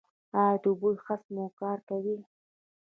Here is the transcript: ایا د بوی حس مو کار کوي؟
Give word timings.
ایا 0.41 0.55
د 0.63 0.65
بوی 0.79 0.95
حس 1.05 1.23
مو 1.33 1.45
کار 1.61 1.79
کوي؟ 1.89 2.17